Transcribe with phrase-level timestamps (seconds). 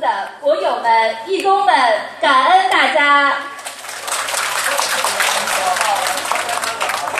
[0.00, 1.74] 的佛友们、义工们，
[2.20, 3.32] 感恩大家！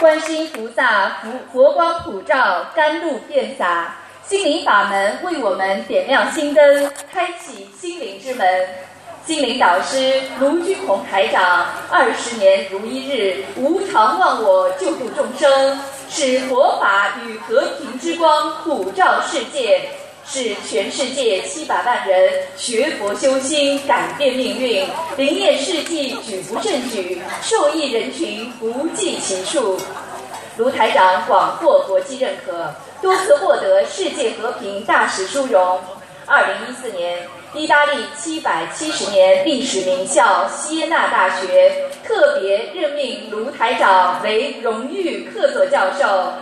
[0.00, 8.68] 观心菩萨佛佛光普照，甘露遍洒，心灵法门为我们点亮心灯，开启心灵之门。
[9.24, 15.80] 心灵导师卢军宏台长，二十年如一日，无常忘我，救度众生，
[16.10, 19.88] 使佛法与和平之光普照世界，
[20.26, 29.78] 是全世界七百万人学佛修心，改变命运，灵验事迹举不胜举，受益人群不计其数。
[30.56, 35.80] 卢台长广获国际认可，多次获得世界和平大使殊荣。
[36.26, 37.18] 二零一四年，
[37.52, 46.32] 意大利七百七十年历史名校锡耶纳大学特别任命卢台长为荣誉客座教授，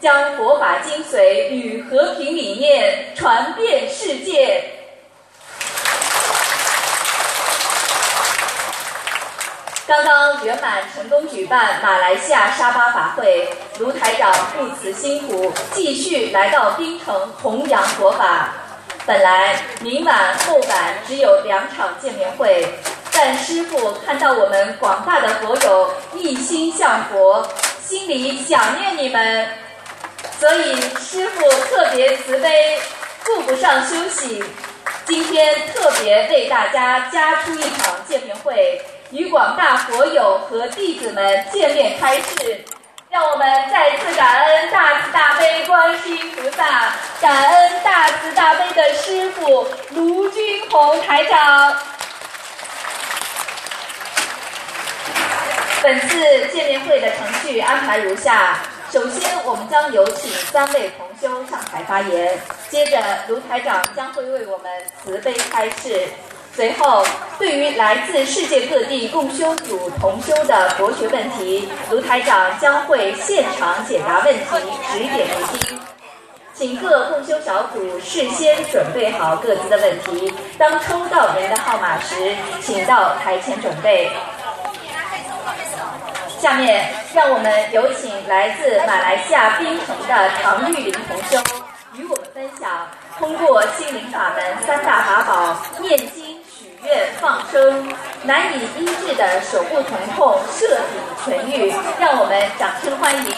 [0.00, 4.64] 将佛法精髓与和平理念传遍世界。
[9.86, 18.50] 刚刚圆满成功举办马来西亚沙巴法会，卢台长不辞辛苦，继续来到槟城弘扬佛法。
[19.06, 22.68] 本来明晚后晚只有两场见面会，
[23.10, 27.48] 但师傅看到我们广大的佛友一心向佛，
[27.82, 29.48] 心里想念你们，
[30.40, 32.78] 所以师傅特别慈悲，
[33.24, 34.42] 顾不上休息，
[35.04, 38.80] 今天特别为大家加出一场见面会。
[39.10, 42.62] 与广大佛友和弟子们见面开示，
[43.10, 51.74] 让我们再次感恩大慈大悲观世音菩萨，感恩大慈大悲的师傅卢军宏台长。
[55.82, 58.58] 本次见面会的程序安排如下：
[58.90, 62.34] 首先，我们将有请三位同修上台发言；
[62.70, 64.70] 接着，卢台长将会为我们
[65.04, 66.06] 慈悲开示。
[66.54, 67.04] 随后，
[67.38, 74.44] 对于来自世界各地共修组同修的博学问题，卢台长将会现场解答问题，
[74.90, 75.78] 指点迷津。
[76.54, 84.10] 请各共修小组事先准备好各自的问题，当抽到您的号码时，请到台前准备。
[86.40, 91.42] 下面，让我们有请来自马来西亚槟城的唐玉玲同修，
[91.94, 92.88] 与我们分享
[93.18, 96.38] 通过心灵法门三大法宝念经。
[96.48, 103.34] 许愿放生，难以医治的手部疼痛彻底痊愈，让我们掌声欢迎。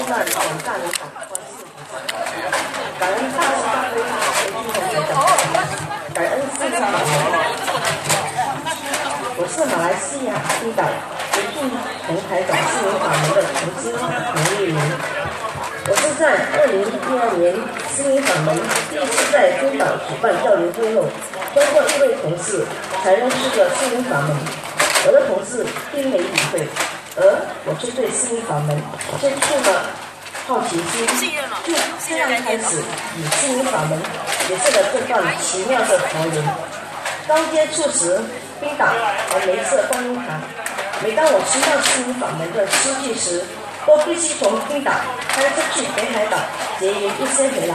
[0.00, 2.00] 救苦救难广大灵感观世菩萨，
[2.98, 4.00] 感恩大慈大悲
[4.48, 5.04] 救苦救
[5.52, 5.60] 难，
[6.14, 6.96] 感恩四川法
[9.36, 10.80] 我是马来西亚冰岛
[11.32, 11.68] 决定
[12.06, 14.00] 同台港新闻法门的投资黄
[14.56, 14.74] 玉玲。
[15.86, 16.84] 我是在二零一
[17.20, 17.52] 二年
[17.92, 18.56] 新闻法门
[18.88, 21.04] 第一次在冰岛举办交流会后，
[21.52, 22.64] 通过一位同事
[23.04, 24.34] 才认识的新闻法门。
[25.06, 26.68] 我的同事并没理会，
[27.20, 27.22] 而
[27.66, 28.74] 我却对新闻法门
[29.20, 29.84] 接触了
[30.48, 30.80] 好奇
[31.20, 31.30] 心，
[31.62, 31.72] 就
[32.08, 32.80] 这样开始
[33.16, 34.00] 与新闻法门
[34.48, 36.42] 结识了这段奇妙的佛缘。
[37.28, 38.18] 刚接触时。
[38.60, 40.38] 冰岛和梅色观音堂。
[41.02, 43.42] 每当我听到心灵法门的诗句时，
[43.86, 44.92] 都必须从冰岛
[45.32, 46.36] 开车去北海岛
[46.78, 47.74] 结缘一些回来。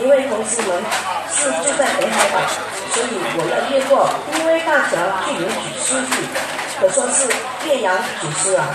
[0.00, 0.72] 因为同事们
[1.28, 2.40] 是住在北海岛，
[2.96, 4.96] 所以我要越过濒危大桥
[5.28, 6.24] 去领取诗句，
[6.80, 7.28] 可说是
[7.66, 8.66] 岳阳举诗啊。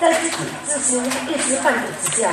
[0.00, 2.30] 在自己自身一知半解之下，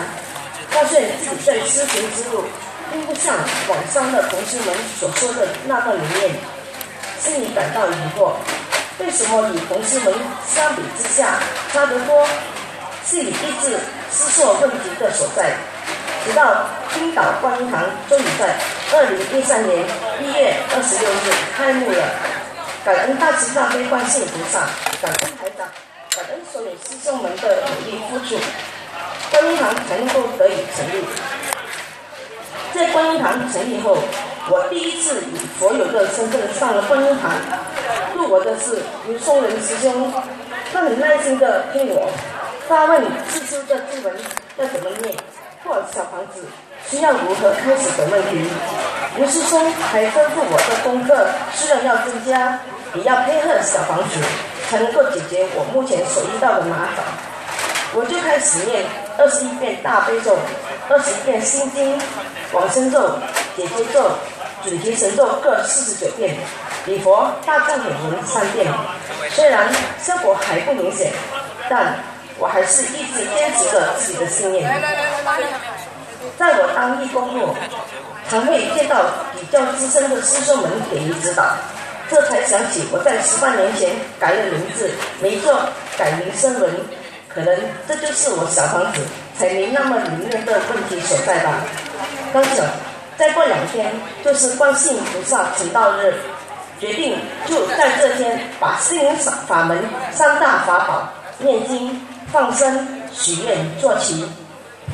[0.72, 2.44] 发现自己在修行之路
[2.92, 3.36] 并不像
[3.70, 6.32] 网上的同事们所说的那段理念。
[7.20, 8.34] 心里感到疑惑，
[9.00, 10.14] 为什么与同事们
[10.50, 11.38] 相比之下
[11.72, 12.28] 差得多？
[13.06, 13.78] 是你一直
[14.12, 15.52] 思索问题的所在。
[16.26, 18.56] 直到青岛观音堂终于在
[18.94, 19.86] 二零一三年
[20.22, 22.10] 一月二十六日开幕了，
[22.84, 24.62] 感恩大慈大悲观世音菩萨，
[25.02, 25.68] 感恩台长，
[26.16, 28.36] 感恩所有师兄们的努力付出，
[29.30, 31.06] 观音堂才能够得以成立。
[32.74, 33.98] 在观音堂成立后。
[34.50, 37.32] 我第一次以佛友的身份上了观音堂，
[38.16, 40.12] 度我的是刘松仁师兄，
[40.74, 42.10] 他很耐心地听我
[42.68, 44.12] 发问自修的经文
[44.58, 45.16] 要怎么念，
[45.64, 46.44] 或小房子
[46.90, 48.50] 需要如何开始等问题。
[49.16, 52.60] 刘师兄还吩咐我的功课虽然要增加，
[52.96, 54.20] 也要配合小房子，
[54.70, 57.06] 才能够解决我目前所遇到的麻烦。
[57.94, 58.86] 我就开始念
[59.18, 60.38] 二十一遍大悲咒，
[60.88, 62.00] 二十一遍心经，
[62.54, 63.12] 往生咒。
[63.54, 64.10] 姐姐咒、
[64.64, 66.38] 准提神咒各四十九遍，
[66.86, 68.66] 礼佛大概每年三遍，
[69.32, 69.70] 虽然
[70.02, 71.12] 效果还不明显，
[71.70, 72.00] 但
[72.40, 74.82] 我还是一直坚持着自己的信念。
[76.40, 77.54] 在我当义工后，
[78.30, 79.04] 常会见到
[79.38, 81.44] 比较资深的师兄们给予指导，
[82.12, 84.92] 这才想起我在十八年前改了名字，
[85.22, 85.58] 没做
[85.98, 86.70] 改名声文，
[87.30, 89.00] 可能这就是我小房子
[89.40, 91.64] 才没那么灵验的问题所在吧。
[92.34, 92.66] 刚想
[93.18, 93.94] 再过两天
[94.26, 96.14] 就是观世音菩萨成道日。
[96.82, 97.16] 决定
[97.46, 99.16] 就在这天把心灵
[99.48, 99.78] 法门
[100.12, 101.08] 三大法宝
[101.38, 104.26] 念经、放生、许愿做齐，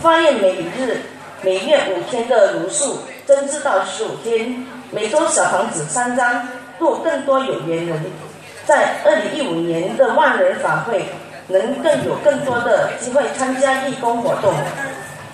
[0.01, 0.99] 发愿每日
[1.41, 6.45] 每月五天的如数增至到十五天，每周小房子三张，
[6.79, 8.00] 做更多有缘人。
[8.65, 11.06] 在二零一五年的万人法会，
[11.47, 14.53] 能更有更多的机会参加义工活动。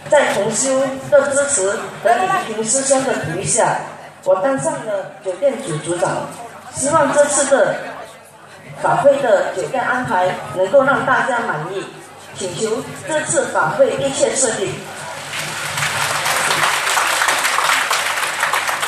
[0.10, 0.80] 在同修
[1.10, 1.72] 的支持
[2.04, 3.78] 和李平师兄的鼓励下。
[4.26, 6.10] 我当上了酒店组组长，
[6.74, 7.76] 希望这次的
[8.82, 11.84] 法会的酒店安排能够让大家满意，
[12.38, 14.72] 请求这次法会一切顺利。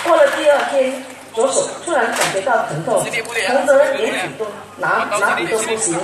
[0.05, 1.03] 过了第二天，
[1.35, 3.03] 左手突然感觉到疼痛，
[3.45, 4.47] 疼得连笔都
[4.77, 5.99] 拿拿笔都不行。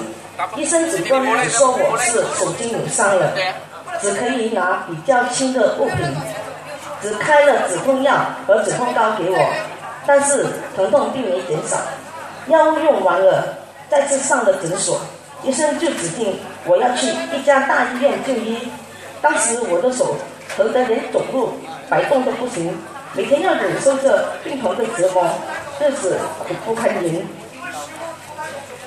[0.58, 3.32] 医生只跟我说我是手筋扭伤了，
[4.02, 5.98] 只可以拿比较轻的物品。
[7.02, 8.14] 只开了止痛药
[8.46, 9.54] 和止痛膏给我，
[10.06, 10.46] 但是
[10.76, 11.78] 疼痛并没减少。
[12.46, 13.58] 药物用完了，
[13.90, 15.02] 再次上了诊所，
[15.44, 18.56] 医生就指定我要去一家大医院就医。
[19.20, 20.16] 当时我的手
[20.56, 21.54] 疼得连走路
[21.90, 22.78] 摆动都不行，
[23.14, 25.26] 每天要忍受着病痛的折磨，
[25.82, 26.18] 日子
[26.48, 27.22] 苦不堪言。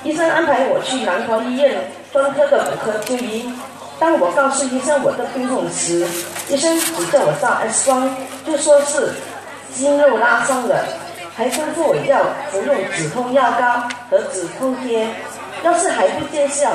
[0.03, 1.77] 医生安排我去南华医院
[2.11, 3.53] 专科的骨科就医。
[3.99, 6.07] 当我告诉医生我的病痛时，
[6.49, 8.17] 医生只叫我照 X 光，
[8.47, 9.13] 就说是
[9.75, 10.85] 肌肉拉伤了，
[11.37, 15.07] 还吩咐我要服用止痛药膏和止痛贴。
[15.63, 16.71] 要是还不见效，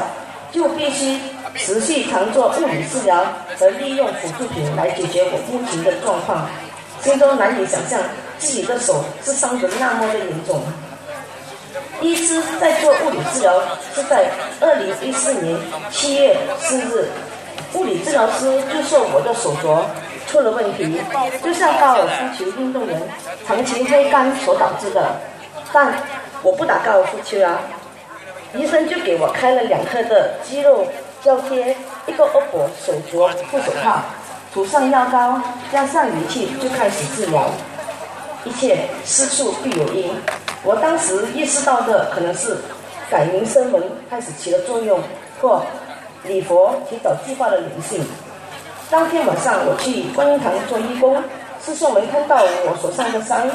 [0.51, 1.19] 就必须
[1.55, 3.25] 持续常做物理治疗
[3.57, 6.47] 和利用辅助品来解决我目前的状况。
[7.01, 7.99] 心中难以想象
[8.37, 10.61] 自己的手是伤得那么的严重。
[12.01, 13.61] 医师在做物理治疗
[13.93, 14.29] 是在
[14.59, 15.57] 二零一四年
[15.91, 17.07] 七月四日，
[17.73, 19.83] 物理治疗师就说我的手镯
[20.27, 20.99] 出了问题，
[21.43, 23.01] 就像高尔夫球运动员
[23.45, 25.15] 长期挥杆所导致的。
[25.71, 25.93] 但
[26.41, 27.59] 我不打高尔夫球啊，
[28.55, 30.87] 医生就给我开了两颗的肌肉
[31.21, 31.75] 胶贴，
[32.07, 34.01] 一个 OPPO 手镯护手套，
[34.51, 35.39] 涂上药膏，
[35.71, 37.49] 加上仪器就开始治疗。
[38.45, 40.09] 一切事出必有因。
[40.63, 42.57] 我当时意识到的可能是
[43.11, 44.99] 改名声文开始起了作用，
[45.39, 45.63] 或
[46.23, 48.03] 礼佛提早计划的灵性。
[48.89, 51.21] 当天晚上我去观音堂做义工，
[51.63, 53.47] 师兄们看到我手上的伤，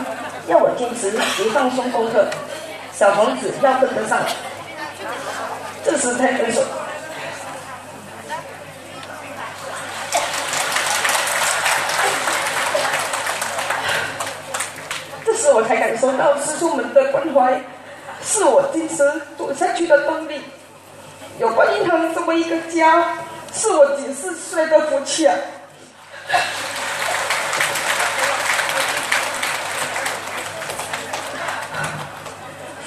[0.46, 2.24] 要我坚持别放松功课，
[2.92, 4.20] 小房子要跟得上，
[5.84, 6.60] 这时才分手。
[15.44, 17.60] 是我才感受到师兄们的关怀，
[18.22, 18.96] 是我坚持
[19.36, 20.40] 走下去的动力。
[21.38, 23.04] 有观音堂这么一个家，
[23.52, 25.36] 是我几十岁的福气啊！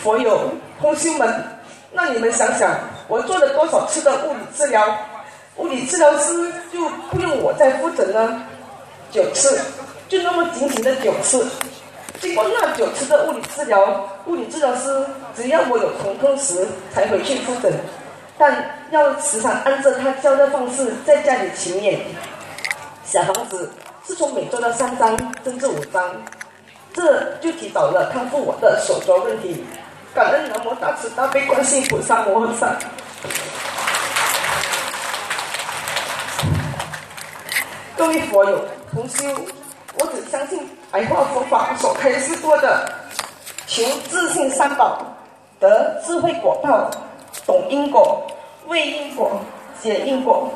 [0.01, 0.51] 佛友
[0.81, 1.59] 同修们，
[1.91, 2.75] 那你们想想，
[3.07, 4.97] 我做了多少次的物理治疗？
[5.57, 8.41] 物理治疗师就不用我再复诊了，
[9.11, 9.61] 九次，
[10.09, 11.45] 就那么仅仅的九次。
[12.19, 15.05] 经过那九次的物理治疗，物理治疗师
[15.35, 17.71] 只要我有疼痛时才回去复诊，
[18.37, 21.99] 但要时常按照他教的方式在家里勤练。
[23.05, 23.71] 小房子
[24.05, 26.03] 是从每周的三张增至五张，
[26.93, 29.63] 这就提早了康复我的手镯问题。
[30.15, 32.75] 感恩南无大慈大悲观世音菩萨摩诃萨。
[37.95, 39.25] 各位佛友同修。
[39.99, 40.59] 我只相信
[40.89, 42.89] 白话佛法所开示过的，
[43.67, 45.01] 求自信三宝，
[45.59, 46.89] 得智慧果报，
[47.45, 48.25] 懂因果，
[48.67, 49.31] 为因果，
[49.81, 50.49] 解因果，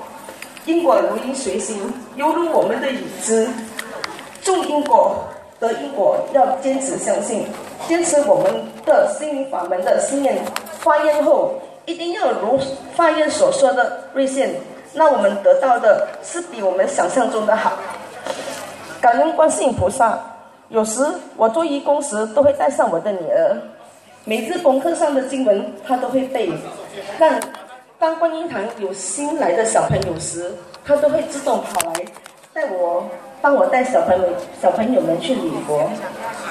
[0.66, 3.50] 因果如影随形，犹如我们的影子。
[4.42, 5.18] 种因果
[5.60, 7.46] 得因果，要坚持相信，
[7.88, 10.42] 坚持我们的心灵法门的信念。
[10.80, 11.54] 发愿后
[11.86, 12.60] 一定要如
[12.96, 14.50] 发愿所说的兑现，
[14.94, 17.74] 那我们得到的是比我们想象中的好。
[19.02, 20.16] 感恩观世音菩萨，
[20.70, 21.04] 有时
[21.36, 23.58] 我做义工时都会带上我的女儿，
[24.26, 26.52] 每次功课上的经文她都会背。
[27.18, 27.42] 但
[27.98, 30.52] 当观音堂有新来的小朋友时，
[30.86, 31.94] 她都会自动跑来
[32.54, 33.04] 带我，
[33.42, 34.24] 帮我带小朋友
[34.62, 35.90] 小朋友们去礼佛。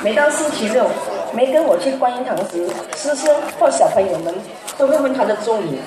[0.02, 0.84] 每当星期六，
[1.32, 4.34] 没跟我去观音堂时，师兄或小朋友们
[4.76, 5.78] 都会问他的咒语。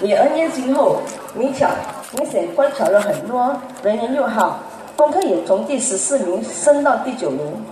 [0.00, 0.96] 你二年级后，
[1.34, 1.68] 你巧，
[2.16, 4.58] 明显乖巧了很多，人缘又好，
[4.98, 7.64] 功课也从第十四名升到第九名。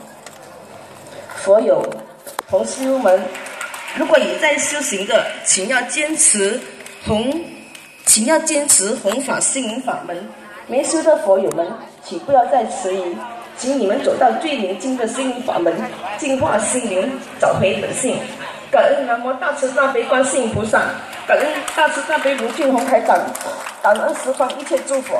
[1.34, 1.84] 佛友、
[2.48, 3.20] 同修们，
[3.96, 6.60] 如果你在修行的，请要坚持
[7.04, 7.44] 弘，
[8.04, 10.16] 请要坚持弘法心灵法门。
[10.68, 11.66] 没修的佛友们，
[12.04, 13.16] 请不要再迟疑。
[13.58, 15.74] 请你们走到最宁静的心灵法门，
[16.18, 18.16] 净化心灵，找回本性。
[18.70, 20.80] 感恩南无大慈大悲观世音菩萨，
[21.26, 23.18] 感恩大慈大悲卢俊宏台长，
[23.82, 25.18] 感恩十方一切诸佛。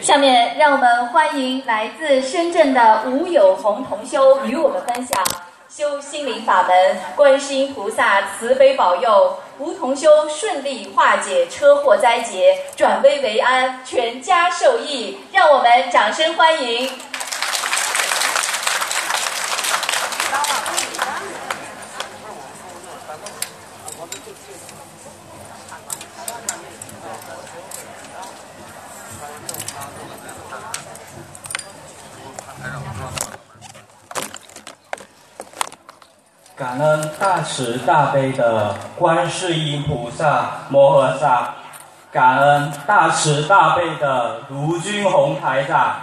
[0.00, 5.20] 下面让我们欢迎来自深圳的吴有红同修与我们分享
[5.68, 9.36] 修心灵法门，观世音菩萨慈悲保佑。
[9.58, 15.18] 吴同修顺利化解车祸灾劫，转危为安，全家受益。
[15.32, 16.90] 让我们掌声欢迎。
[36.54, 41.54] 感恩大慈大悲的观世音菩萨摩诃萨，
[42.12, 45.94] 感恩大慈大悲的卢军宏台长，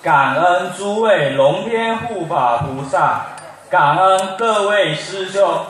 [0.00, 3.20] 感恩诸位龙天护法菩萨，
[3.68, 5.66] 感恩各位师兄。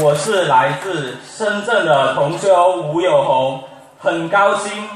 [0.00, 3.64] 我是来自深圳的同修吴有红，
[4.00, 4.88] 很高兴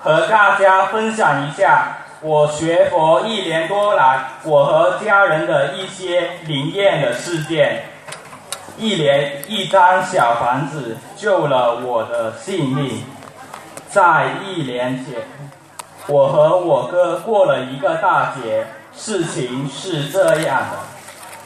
[0.00, 2.01] 和大家分享一下。
[2.24, 7.82] 我学佛一年多来，我和家人的一些灵验的事件，
[8.78, 13.02] 一连一张小房子救了我的性命。
[13.88, 15.16] 在一年前，
[16.06, 18.66] 我和我哥过了一个大节。
[18.94, 20.78] 事情是这样的，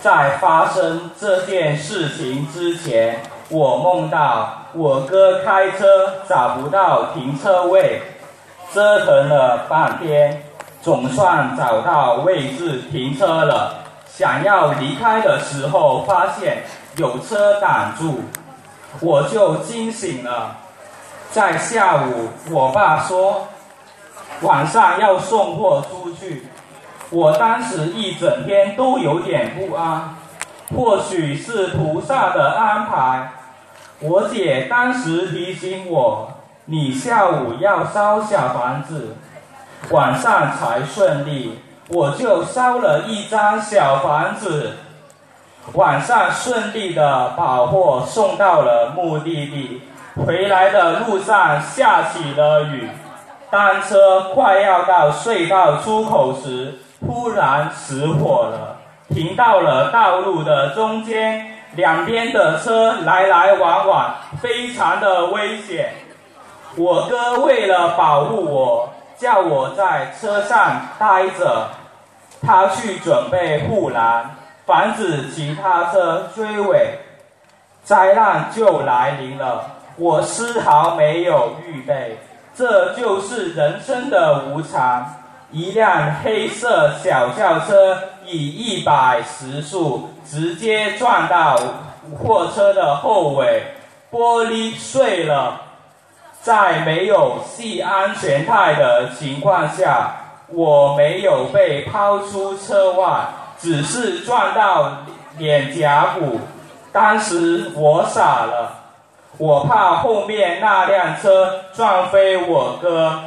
[0.02, 8.02] 在发生这件事情之前，我梦到我哥开车找不到停车位，
[8.75, 10.42] 折腾了半天。
[10.86, 13.74] 总算找到位置停车了，
[14.06, 16.58] 想要离开的时候，发现
[16.96, 18.20] 有车挡住，
[19.00, 20.58] 我就惊醒了。
[21.32, 23.48] 在下午，我爸说
[24.42, 26.46] 晚上要送货出去，
[27.10, 30.14] 我当时一整天都有点不安，
[30.72, 33.32] 或许是菩萨的安排。
[33.98, 36.30] 我姐当时提醒我，
[36.66, 39.16] 你下午要烧小房子。
[39.90, 44.72] 晚上才顺利，我就烧了一张小房子。
[45.74, 49.82] 晚上顺利的把货送到了目的地，
[50.24, 52.88] 回来的路上下起了雨。
[53.48, 58.78] 当车快要到隧道出口时，突然失火了，
[59.08, 65.90] 停到了道路的中间，两边的车来来往往，非常的危险。
[66.76, 68.88] 我哥为了保护我。
[69.18, 71.68] 叫我在车上待着，
[72.42, 76.99] 他去准备护栏，防止其他车追尾。
[77.82, 79.64] 灾难就来临了，
[79.96, 82.18] 我丝毫没有预备，
[82.54, 85.14] 这就是人生的无常。
[85.52, 91.56] 一辆黑色小轿车以一百时速直接撞到
[92.18, 93.62] 货车的后尾，
[94.11, 95.61] 玻璃碎了。
[96.46, 100.12] 在没有系安全带的情况下，
[100.46, 103.26] 我没有被抛出车外，
[103.58, 104.98] 只是撞到
[105.38, 106.38] 脸颊骨。
[106.92, 108.74] 当时我傻了，
[109.38, 113.22] 我怕后面那辆车撞飞我哥。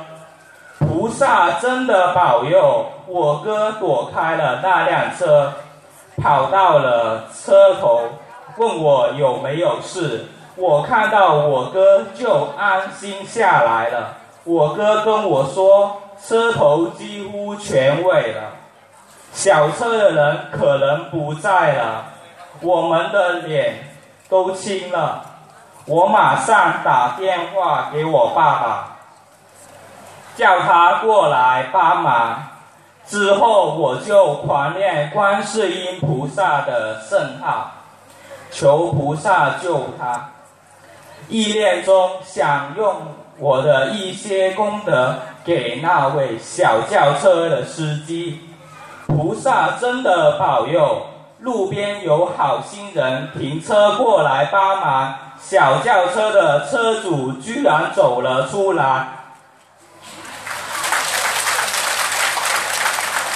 [0.77, 5.51] 菩萨真的保佑，我哥躲开了那辆车，
[6.23, 7.99] 跑到了车头，
[8.55, 10.25] 问我有没有事。
[10.59, 14.17] 我看到我哥就安心下来了。
[14.43, 18.51] 我哥跟我说，车头几乎全毁了，
[19.31, 22.05] 小车的人可能不在了，
[22.61, 23.89] 我们的脸
[24.27, 25.23] 都青了。
[25.85, 28.97] 我马上打电话给我爸爸，
[30.35, 32.43] 叫他过来帮忙。
[33.05, 37.71] 之后我就狂念观世音菩萨的圣号，
[38.51, 40.31] 求菩萨救他。
[41.29, 42.95] 意念中想用
[43.37, 48.41] 我的一些功德给那位小轿车的司机。
[49.05, 51.05] 菩萨真的保佑，
[51.39, 59.07] 路边有好心人停车过来帮忙，小轿车的车主居然走了出来。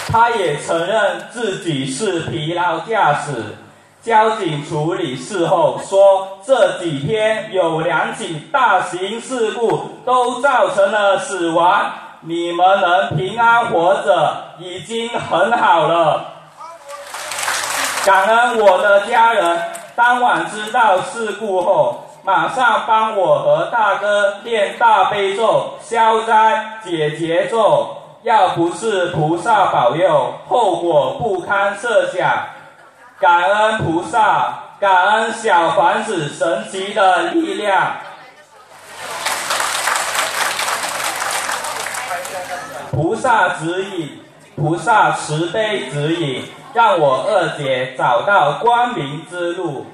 [0.07, 3.55] 他也承认自己是疲劳驾驶。
[4.03, 16.25] 交警处理事后说，这几天有两起大型事故都造成了死亡，你们能平安活着已经很好了。
[18.05, 19.61] 感恩我的家人，
[19.95, 27.99] 当晚知道事故后，马上帮我和大哥念大悲咒、消灾解结咒。
[28.23, 32.29] 要不是菩萨保佑，后果不堪设想。
[33.19, 37.93] 感恩菩萨，感恩小房子神奇的力量。
[42.91, 44.19] 菩萨指引，
[44.55, 46.43] 菩萨慈悲指引，
[46.73, 49.85] 让我二姐找到光明之路。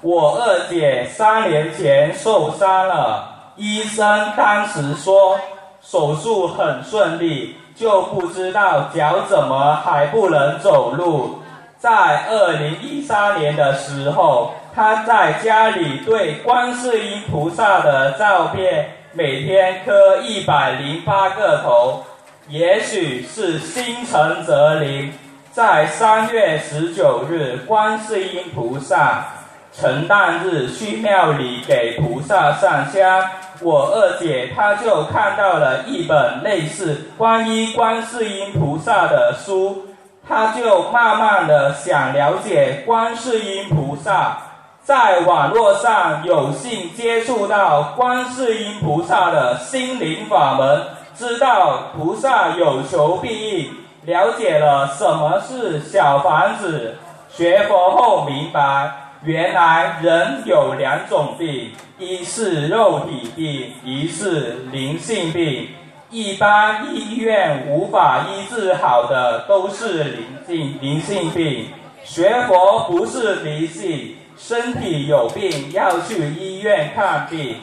[0.00, 5.38] 我二姐三年前受伤了，医生当时说
[5.82, 11.42] 手术很顺利，就不知道脚怎么还不能走路。
[11.86, 22.02] 在二零一三年的时候，他在家里对观世音菩萨的照片每天磕一百零八个头，
[22.48, 25.12] 也许是心诚则灵。
[25.52, 29.24] 在三月十九日，观世音菩萨
[29.72, 33.30] 成诞日去庙里给菩萨上香，
[33.62, 39.85] 我二姐她就看到了一本类似关于观世音菩萨的书。
[40.28, 44.38] 他就慢慢的想了解观世音菩萨，
[44.82, 50.82] 在网络上有幸接触到观世音菩萨的心灵法门，
[51.14, 56.96] 知道菩萨有求必应，了解了什么是小房子。
[57.28, 65.68] 学佛后明白，原来人有两种病，一是肉体病，一是灵性病。
[66.16, 71.68] 一般医院无法医治好的都是灵性灵性病。
[72.02, 77.56] 学佛不是迷信，身体有病要去医院看病。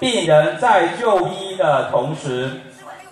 [0.00, 2.50] 病人在就医的同时，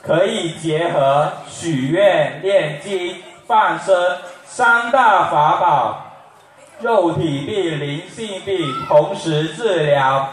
[0.03, 3.15] 可以结合许愿、念经、
[3.47, 3.95] 放生
[4.45, 6.17] 三大法宝，
[6.81, 8.59] 肉体病、灵性病
[8.89, 10.29] 同时治疗。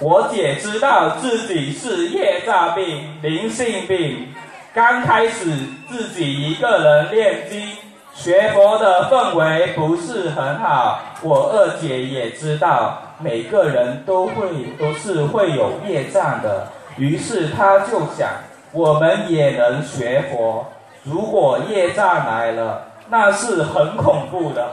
[0.00, 4.28] 我姐知道自己是业障病、灵性病，
[4.74, 5.44] 刚开始
[5.88, 7.76] 自己一个人念经
[8.12, 11.00] 学佛的氛围不是很好。
[11.22, 18.28] 我二姐也知道每个人都会都是会有业障的，于是她就想，
[18.72, 20.66] 我们也能学佛。
[21.04, 24.68] 如果业障来了，那是很恐怖的。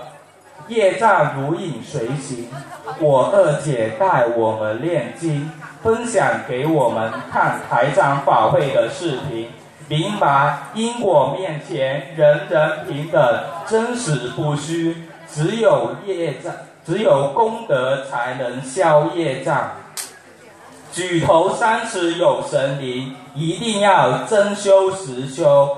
[0.70, 2.48] 业障如影随形，
[3.00, 5.52] 我二姐带我们念经，
[5.84, 9.50] 分享给我们看台长法会的视频，
[9.88, 14.96] 明白因果面前人人平等，真实不虚，
[15.28, 16.54] 只有业障，
[16.86, 19.72] 只有功德才能消业障。
[20.92, 25.78] 举头三尺有神灵，一定要真修实修。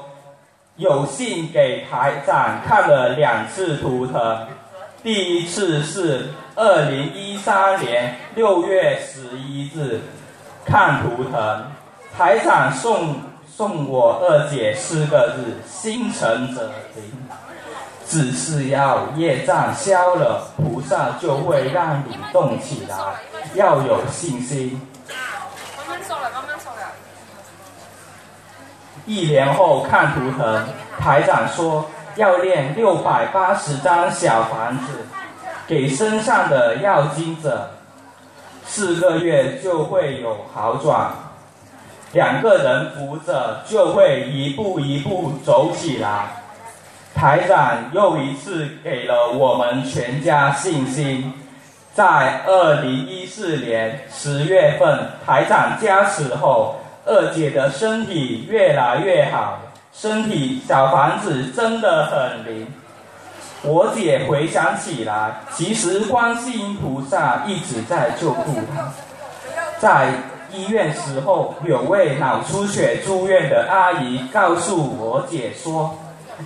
[0.77, 4.47] 有幸给台长看了两次图腾。
[5.03, 9.99] 第一次是二零一三年六月十一日，
[10.63, 11.65] 看图腾，
[12.15, 13.15] 台长送
[13.47, 17.03] 送我二姐四个字：心诚则灵。
[18.05, 22.95] 只是要业障消了，菩萨就会让你动起来，
[23.55, 24.79] 要有信心。
[25.77, 26.91] 慢慢收了，慢慢收了。
[29.07, 30.67] 一年后看图腾，
[30.99, 31.89] 台长说。
[32.15, 35.05] 要练六百八十张小房子，
[35.67, 37.69] 给身上的要经者，
[38.65, 41.11] 四个月就会有好转，
[42.13, 46.27] 两个人扶着就会一步一步走起来。
[47.13, 51.33] 台长又一次给了我们全家信心，
[51.93, 59.59] 在二零一四年十月份，台长加持后，二姐的身体越来越好。
[59.93, 62.67] 身体小房子真的很灵。
[63.63, 68.91] 我姐回想起来，其实观世音菩萨一直在救助她。
[69.77, 70.13] 在
[70.51, 75.95] 医院时候，有位脑出血住院的阿姨告诉我姐说：“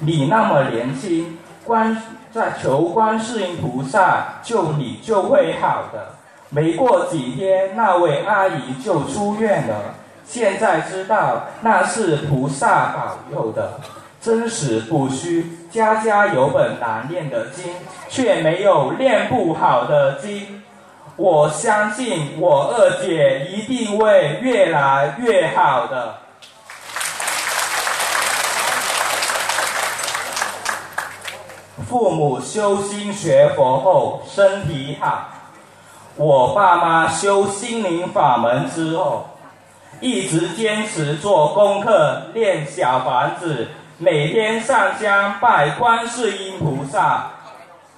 [0.01, 2.01] 你那么年轻，观
[2.33, 6.15] 在求观世音菩萨救你就会好的。”
[6.49, 9.95] 没过几天，那位阿姨就出院了。
[10.27, 13.79] 现在知道那是菩萨保佑的，
[14.21, 15.57] 真实不虚。
[15.71, 17.65] 家家有本难念的经，
[18.09, 20.63] 却没有练不好的经。
[21.17, 26.15] 我相信我二姐一定会越来越好的。
[31.87, 35.29] 父母修心学佛后身体好，
[36.15, 39.34] 我爸妈修心灵法门之后，
[40.01, 47.31] 一直坚持做功课练小房子，每天上香拜观世音菩萨。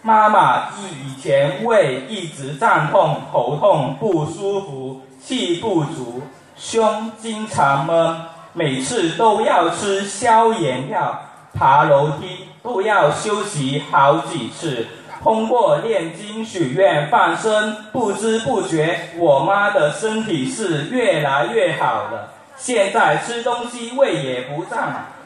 [0.01, 6.21] 妈妈以前胃一直胀痛、头痛不舒服、气不足、
[6.55, 8.21] 胸经常闷，
[8.53, 11.19] 每次都要吃消炎药，
[11.53, 12.47] 爬楼梯。
[12.63, 14.85] 都要休息好几次。
[15.27, 22.29] 通过念经许愿放生，不知不觉，我妈的身体是越来越好了。
[22.55, 24.79] 现在吃东西胃也不胀，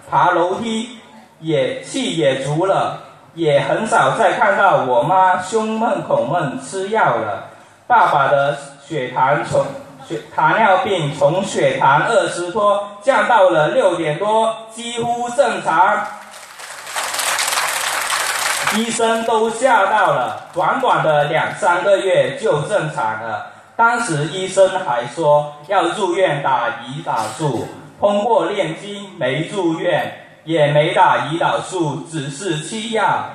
[0.10, 0.98] 爬楼梯
[1.40, 3.00] 也气也足了，
[3.36, 7.50] 也很少再看到我妈胸闷口闷吃药了。
[7.86, 9.64] 爸爸的血糖从
[10.10, 16.04] 血糖尿病从血糖二十多降到了六点多，几乎正常。
[18.78, 23.48] 医生都吓到了，短短的两三个月就正常了。
[23.76, 27.68] 当时医生还说要入院打胰岛素，
[28.00, 30.14] 通过炼金没住院，
[30.46, 33.26] 也没打胰岛素，只是吃药。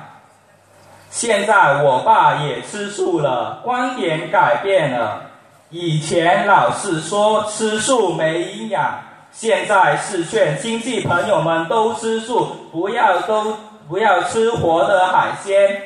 [1.11, 5.21] 现在我爸也吃素了，观点改变了。
[5.69, 13.55] 以前老是说吃素没营养，现在是劝亲戚朋友们都吃素，不要都。
[13.87, 15.81] 不要吃活的海鲜。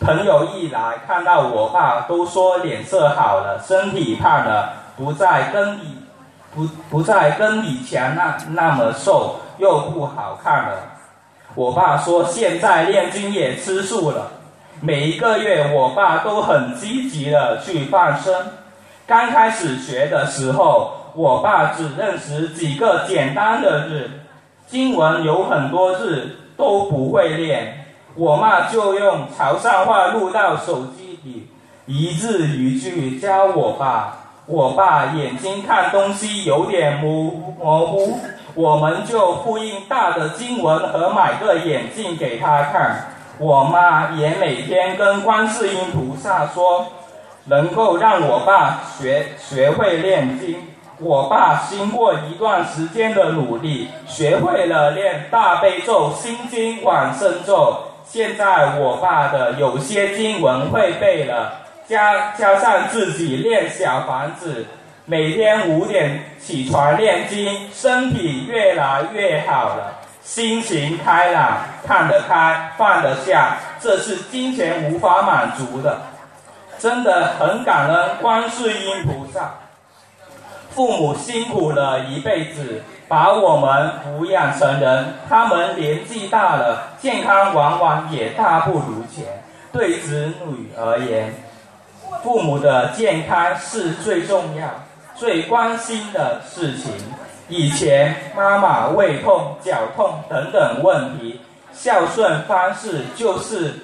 [0.00, 5.98] 朋友一来看到我爸，都说脸色好了，身体胖了，不再跟以
[6.54, 10.78] 不不再跟以前那那么瘦，又不好看了。
[11.54, 14.30] 我爸说现在练军也吃素了，
[14.80, 18.34] 每一个月我爸都很积极的去放生。
[19.06, 24.10] 刚开始学的时候，我爸只认识几个简单的字，
[24.66, 26.38] 经文有很多字。
[26.56, 31.48] 都不会练，我妈就用潮汕话录到手机里，
[31.86, 34.18] 一字一句教我爸。
[34.44, 38.18] 我爸眼睛看东西有点模模糊，
[38.54, 43.06] 我们就复印大的经文和买个眼镜给他看。
[43.38, 46.86] 我妈也每天跟观世音菩萨说，
[47.44, 50.56] 能够让我爸学学会练经。
[51.02, 57.76] 我爸经过一段时间的努力，学会了念大悲咒、心经、往生咒。
[58.04, 61.54] 现在我爸的有些经文会背了，
[61.88, 64.66] 加加上自己练小房子，
[65.04, 75.98] 每天五点起床念经，身体越来越好了，心情开朗，看得开，放得下，这是金钱无法满足的，
[76.78, 79.54] 真的很感恩观世音菩萨。
[80.74, 85.14] 父母辛苦了一辈子，把我们抚养成人。
[85.28, 89.42] 他们年纪大了，健康往往也大不如前。
[89.70, 91.34] 对子女而言，
[92.22, 94.66] 父母的健康是最重要、
[95.14, 96.92] 最关心的事情。
[97.48, 101.40] 以前妈妈胃痛、脚痛等等问题，
[101.72, 103.74] 孝顺方式就是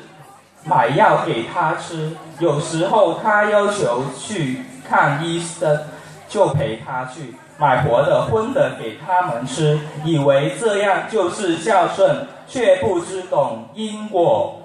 [0.64, 2.12] 买药给他吃。
[2.38, 5.78] 有时候他要求去看医生。
[6.28, 14.60] 就陪他去买活的荤的给他们吃，以为这样就是孝顺，却不知懂因果。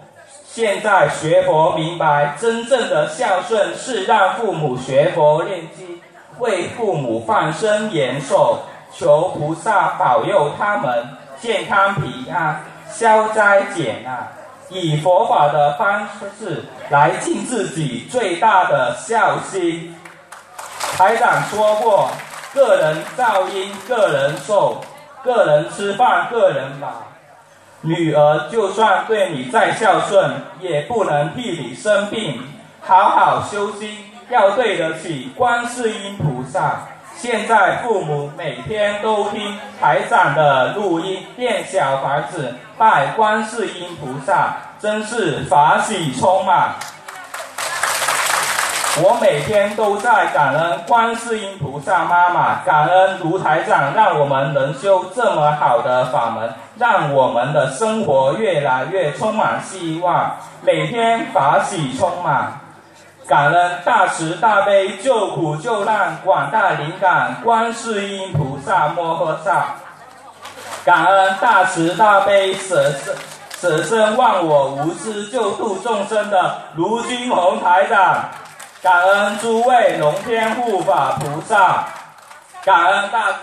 [0.45, 5.99] 现在学佛明白，真正的孝顺是让父母学佛念经，
[6.38, 8.60] 为父母放生延寿，
[8.91, 11.08] 求菩萨保佑他们
[11.39, 14.28] 健康平安、消灾减难，
[14.69, 19.95] 以佛法的方式来尽自己最大的孝心。
[20.98, 22.10] 台长说过，
[22.54, 24.82] 个人噪音，个人受，
[25.24, 27.08] 个人吃饭，个人饱。
[27.82, 32.41] 女儿就算对你再孝顺，也不能替你生病。
[32.82, 33.98] 好好修心，
[34.30, 36.88] 要对得起观世音菩萨。
[37.15, 46.76] 现在父母每天都听台长的录音，念小房子，拜观世音菩萨，真是法喜充满。
[49.01, 62.60] 我每天都在感恩观世音菩萨妈妈，感恩卢台长，让我们能修这么好的法门，让我们的生活越来越充满希望，每天法喜充满。
[63.27, 69.65] 感恩大慈大悲救苦救难广大灵感观世音菩萨摩诃萨，
[70.86, 73.15] 感恩大慈大悲舍身
[73.60, 78.29] 舍身忘我无私救度众生的卢军宏台长，
[78.84, 81.88] 感恩诸位龙天护法菩萨，
[82.65, 83.39] 感恩大家。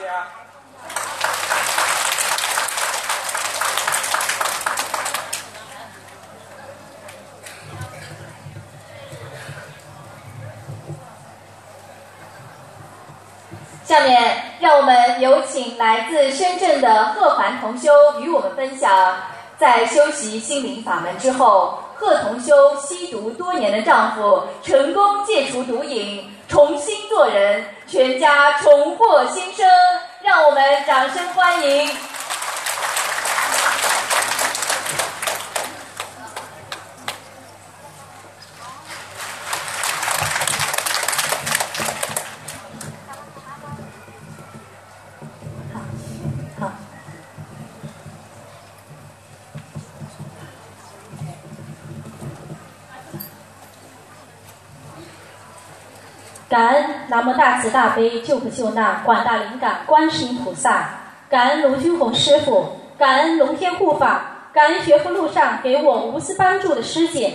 [13.83, 19.17] 下面，让我们有请来自深圳的贺凡同修与我们分享，
[19.59, 29.69] 在修习心灵法门之后，贺同修吸毒多年的丈夫成功戒除毒瘾，重新做人，全家重获新生。
[30.23, 31.91] 让我们掌声欢迎。
[56.49, 60.91] 感恩南无大慈大悲救苦救难广大灵感观世音菩萨，
[61.29, 67.35] 感恩卢军红师傅，感恩龙天护法，感恩学佛路上给我无私帮助的师姐。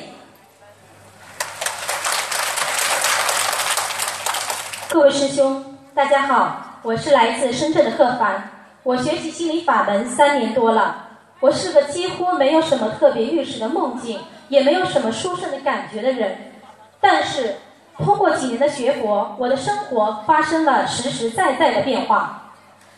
[4.87, 8.49] 各位师兄，大家好，我是来自深圳的贺凡，
[8.81, 11.05] 我学习心理法门三年多了，
[11.41, 16.53] 我是个几乎没有什么特别预示的梦境，也没有什么殊胜的感觉的人，
[17.01, 17.57] 但是。
[17.97, 22.51] 通过几年的学佛，我的生活发生了实实在在的变化。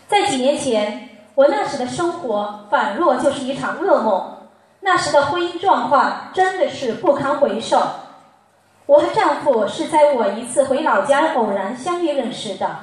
[0.07, 4.37] 在几年前，我那时的生活仿若就是一场噩梦，
[4.79, 7.81] 那时的婚姻状况真的是不堪回首。
[8.85, 12.77] 我和丈夫是在我一次回老家偶然相遇认识的，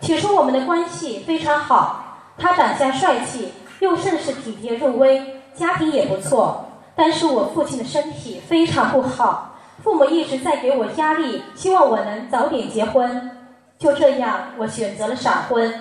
[0.00, 6.66] 起初我们的关系非常好，他长相帅气，又甚是体贴入微，家庭也不错。
[6.96, 9.53] 但是我父亲的身体非常不好。
[9.84, 13.30] 父母一直在给我压力，希望我能早点结婚。
[13.78, 15.72] 就这样，我选择了闪婚。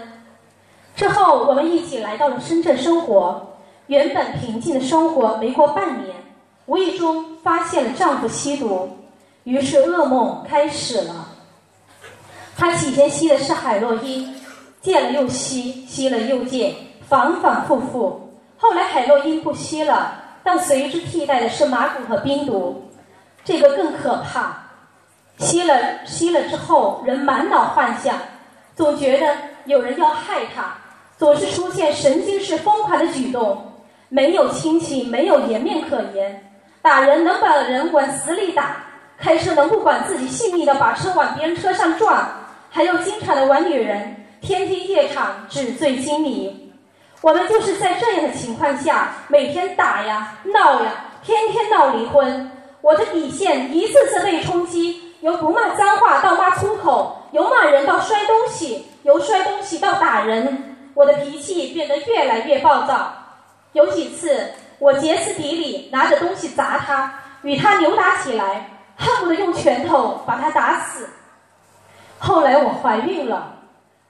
[0.94, 3.50] 之后，我们一起来到了深圳生活。
[3.88, 6.14] 原本平静的生活，没过半年，
[6.66, 8.90] 无意中发现了丈夫吸毒，
[9.46, 11.30] 于是噩梦开始了。
[12.58, 14.36] 他起先吸的是海洛因，
[14.82, 16.76] 戒了又吸，吸了又戒，
[17.08, 18.20] 反反复复。
[18.58, 20.14] 后来海洛因不吸了，
[20.44, 22.84] 但随之替代的是麻古和冰毒。
[23.46, 24.56] 这个更可怕，
[25.38, 28.16] 吸了吸了之后，人满脑幻想，
[28.76, 30.76] 总觉得有人要害他，
[31.18, 33.74] 总是出现神经式疯狂的举动，
[34.08, 36.52] 没有亲情，没有颜面可言，
[36.82, 38.78] 打人能把人往死里打，
[39.18, 42.26] 开车能不管自己性命的把车往别人车上撞，
[42.70, 46.74] 还有经常的玩女人，天天夜场纸醉金迷。
[47.20, 50.92] 我们就是在这样的情况下，每天打呀闹呀，
[51.24, 52.50] 天天闹离婚。
[52.84, 60.76] 我的底线一次次被冲击，由不骂脏话到骂粗口，由骂人到摔东西，由摔东西到打人。
[60.94, 63.14] 我的脾气变得越来越暴躁，
[63.72, 71.08] 有几次我歇斯底里，拿着东西砸他，与他扭打起来，恨不得用拳头把他打死。
[72.20, 73.60] 后来我怀孕了，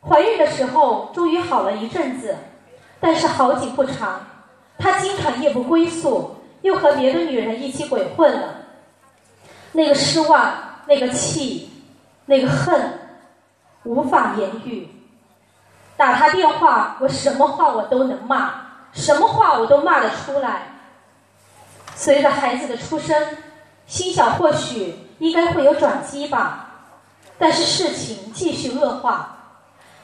[0.01, 2.36] 怀孕的时候终于好了一阵子，
[2.99, 4.19] 但是好景不长，
[4.79, 8.62] 他经常夜不归宿，又和别的女人一起鬼混了。
[9.73, 10.53] 那个失望，
[10.88, 11.69] 那个气，
[12.25, 12.99] 那个恨，
[13.83, 14.88] 无法言喻。
[15.97, 18.53] 打他电话，我什么话我都能骂，
[18.93, 20.67] 什么话我都骂得出来。
[21.95, 23.15] 随着孩子的出生，
[23.86, 26.69] 心想或许应该会有转机吧，
[27.38, 29.38] 但是事情继续恶化。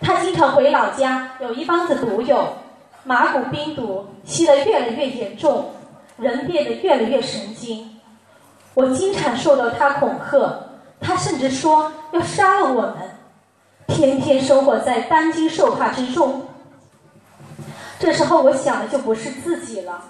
[0.02, 2.56] 他经常回老家，有一帮子毒友，
[3.04, 5.74] 麻古冰毒吸得越来越严重，
[6.18, 7.99] 人变得越来越神经。
[8.80, 10.58] 我经常受到他恐吓，
[11.02, 12.96] 他甚至说要杀了我们，
[13.88, 16.48] 天天生活在担惊受怕之中。
[18.00, 20.02] 这时候我想的就不是自己了，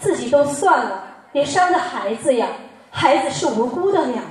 [0.00, 2.48] 自己都算了，别伤着孩子呀，
[2.90, 4.22] 孩子是无辜的呀。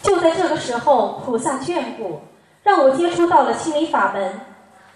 [0.00, 2.20] 就在这个时候，菩萨眷顾，
[2.62, 4.40] 让我接触到了心理法门，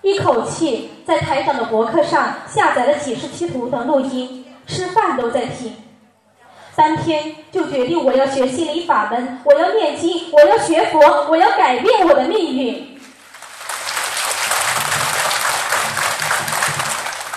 [0.02, 5.74] 一口气在台长的博客上下载了几十期图的录音，吃饭都在听。
[6.74, 12.98] 三天就决定我要学心理法门，我要念经，我要学佛，我要改变我的命运。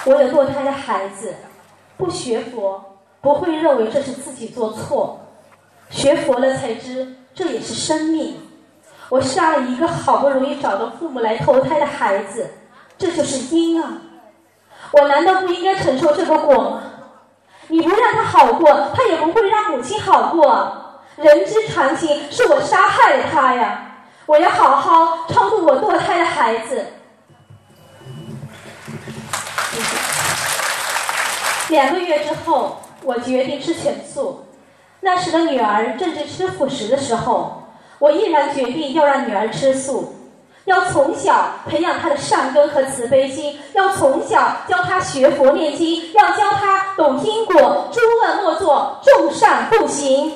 [0.05, 1.35] 我有堕胎的孩子，
[1.97, 5.19] 不学佛不会认为这是自己做错，
[5.89, 8.37] 学佛了才知这也是生命。
[9.09, 12.49] 我杀了一个好不容易找到父母来投胎的孩子，
[12.97, 13.97] 这就是因啊！
[14.91, 16.84] 我难道不应该承受这个果吗？
[17.67, 21.01] 你不让他好过，他也不会让母亲好过。
[21.15, 23.81] 人之常情，是我杀害了他呀！
[24.25, 26.85] 我要好好超度我堕胎的孩子。
[31.69, 34.45] 两个月之后，我决定吃全素。
[35.01, 40.14] 那时的女儿正值吃辅食的时候，我毅然决定要让女儿吃素，
[40.65, 50.33] 要从小培养他的善根和慈悲心，要从小教他学佛念经，要教他懂因果，诸恶莫作，众善奉行。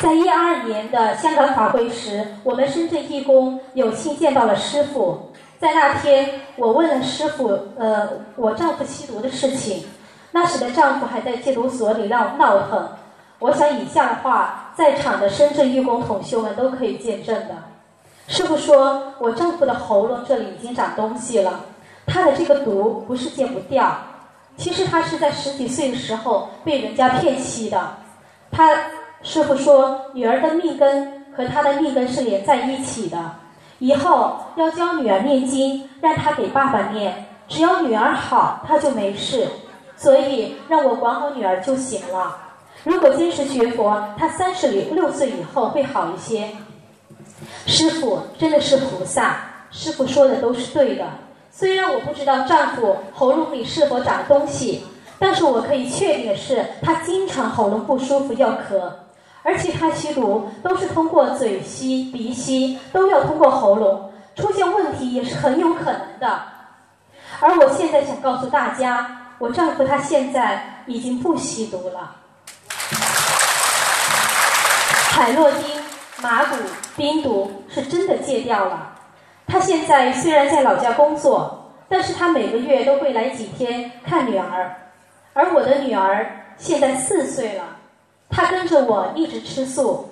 [0.00, 5.30] 在一二年的香港法会时，我们深圳义工有幸见到了师傅。
[5.58, 9.84] 在那天，我问了师傅，呃，我丈夫吸毒的事情。
[10.32, 12.88] 那时的丈夫还在戒毒所里闹闹腾。
[13.40, 17.56] 我想以下的话，在场的深圳义工同修们都可以见证的。
[18.28, 21.60] 师傅说，我丈夫的喉咙这里已经长东西了，
[22.06, 23.98] 他的这个毒不是戒不掉，
[24.56, 27.96] 其实他是在十几岁的时候被人家骗吸的。
[28.52, 28.76] 他。
[29.22, 33.18] 师傅说：“女儿的命根和他的命根是连在一起的，
[33.78, 37.26] 以后要教女儿念经，让她给爸爸念。
[37.46, 39.46] 只要女儿好，他就没事。
[39.94, 42.34] 所以让我管好女儿就行了。
[42.84, 46.48] 如果坚持学佛，他三十六岁以后会好一些。”
[47.66, 49.36] 师傅真的是菩萨，
[49.70, 51.04] 师傅说的都是对的。
[51.50, 54.84] 虽然我不知道丈夫喉咙里是否长东西，
[55.18, 58.90] 但是我可以确定的是，他经常喉咙不舒服，要咳。
[59.42, 66.42] 而且他吸毒都是通过嘴吸、鼻吸，都要通过喉咙，出现问题也是很有可能的。
[67.40, 72.16] 而我现在想告诉大家，我丈夫他现在已经不吸毒了，
[75.20, 75.56] 海洛因、
[76.22, 76.56] 麻古、
[76.96, 78.90] 冰毒是真的戒掉了。
[79.46, 84.74] 他现在虽然在老家工作，但是他每个月都会来几天看女儿，
[85.34, 87.64] 而我的女儿现在四岁了。
[88.30, 90.08] 他跟着我一直吃素，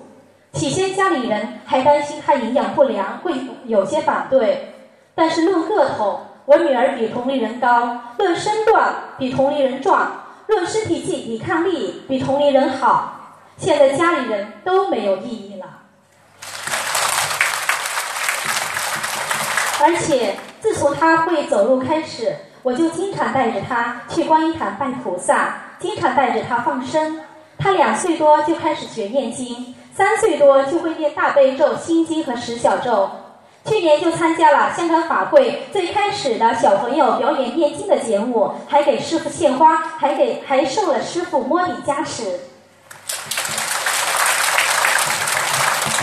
[0.53, 3.33] 起先家里人还担心他营养不良，会
[3.65, 4.75] 有些反对。
[5.15, 10.05] 但是论个头，我女儿比同龄人高；论身段，比同龄人壮；
[10.45, 13.15] 论身体抵抵抗力，比同龄人好。
[13.59, 15.65] 现在家里人都没有异议了。
[19.81, 27.21] 而且自从他会走路开始，我就经常带着他去观音堂拜菩萨，经常带着他放生。
[27.57, 33.09] 他两岁多就开始学念经，三岁多就会念大悲咒、心经和十小咒。
[33.65, 42.39] 去年就参加了香港法会最开始的小朋友表演念经的节目，还给师傅献花，还给还受了师傅摸底加持。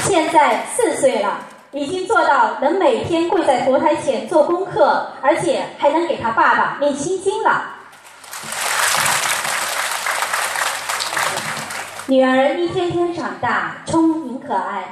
[0.06, 1.40] 现在四岁了，
[1.72, 7.64] 已经做到能每天跪在佛台前做功课，而且还能给他爸爸念心经了。
[12.06, 14.84] 女儿一天天长大，聪明可爱；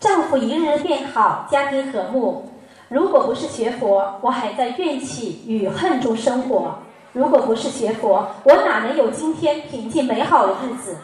[0.00, 2.50] 丈夫一日变好，家庭和睦。
[2.88, 10.96] 如果不是学佛，我还在怨气与恨中生活；如果不是学佛，我哪能有今天平静美好的日子？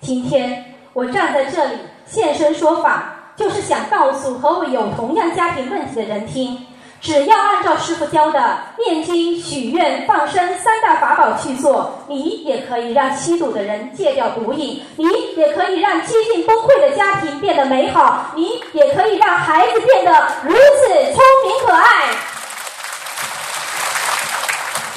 [0.00, 6.66] 今天我站在这里现身说法，就是想告诉和我有同样家庭问题的人听。
[6.98, 21.86] 只要按照师傅教的念经、许愿、放生三大法宝去做，你也可以让吸毒的人戒掉毒瘾，你也可以让接近崩溃的家庭变得美好，你也可以让孩子变得如此聪明可爱。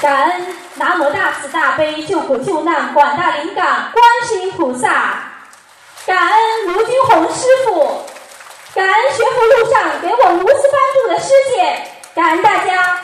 [0.02, 0.46] 感恩
[0.76, 5.16] 南无大慈大悲救苦救难广大灵感观世音菩萨，
[6.10, 8.02] 感恩卢军红师傅。
[8.74, 11.84] 感恩学佛路上给我无私帮助的师姐，
[12.16, 13.00] 感恩大家。